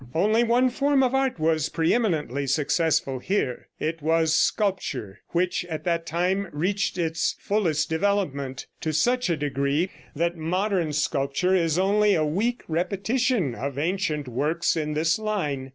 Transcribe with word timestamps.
Only 0.15 0.43
one 0.43 0.71
form 0.71 1.03
of 1.03 1.13
art 1.13 1.39
was 1.39 1.69
pre 1.69 1.93
eminently 1.93 2.47
successful 2.47 3.19
here; 3.19 3.67
it 3.79 4.01
was 4.01 4.33
sculpture, 4.33 5.19
which 5.27 5.63
at 5.65 5.83
that 5.83 6.07
time 6.07 6.47
reached 6.51 6.97
its 6.97 7.35
fullest 7.39 7.91
development 7.91 8.65
to 8.79 8.93
such 8.93 9.29
a 9.29 9.37
degree 9.37 9.91
that 10.15 10.35
modern 10.35 10.91
sculpture 10.91 11.53
is 11.53 11.77
only 11.77 12.15
a 12.15 12.25
weak 12.25 12.63
repetition 12.67 13.53
of 13.53 13.77
ancient 13.77 14.27
works 14.27 14.75
in 14.75 14.95
this 14.95 15.19
line. 15.19 15.69